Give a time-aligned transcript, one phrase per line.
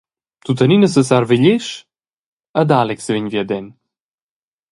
[0.45, 1.75] Tuttenina sesarva igl esch
[2.61, 3.67] ed Alex vegn viaden.